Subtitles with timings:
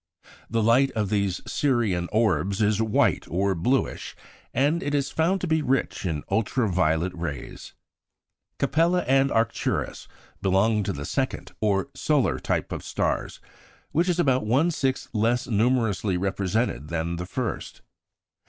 [0.49, 4.15] The light of these "Sirian" orbs is white or bluish;
[4.51, 7.75] and it is found to be rich in ultra violet rays.
[8.57, 10.07] Capella and Arcturus
[10.41, 13.39] belong to the second, or solar type of stars,
[13.91, 17.83] which is about one sixth less numerously represented than the first.